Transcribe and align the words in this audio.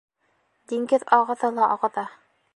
Диңгеҙ 0.73 1.05
ағыҙа 1.19 1.53
ла 1.61 1.69
ағыҙа. 1.77 2.09